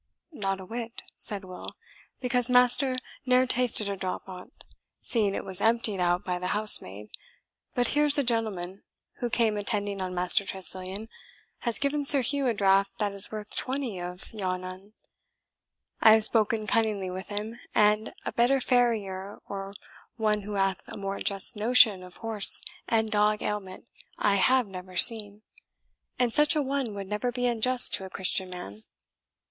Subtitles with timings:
[0.31, 1.75] "Not a whit," said Will,
[2.21, 4.63] "because master ne'er tasted a drop on't,
[4.99, 7.11] seeing it was emptied out by the housemaid.
[7.75, 8.81] But here's a gentleman,
[9.19, 11.07] who came attending on Master Tressilian,
[11.59, 14.93] has given Sir Hugh a draught that is worth twenty of yon un.
[16.01, 19.71] I have spoken cunningly with him, and a better farrier or
[20.17, 23.85] one who hath a more just notion of horse and dog ailment
[24.17, 25.43] I have never seen;
[26.17, 28.81] and such a one would never be unjust to a Christian man."